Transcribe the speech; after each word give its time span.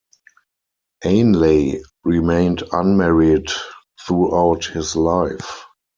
Ainley 1.05 1.83
remained 2.03 2.63
unmarried 2.71 3.49
throughout 4.07 4.65
his 4.65 4.95
life. 4.95 5.61